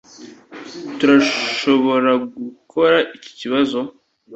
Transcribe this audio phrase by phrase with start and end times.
[0.97, 3.79] Turashoboragukora iki kibazo?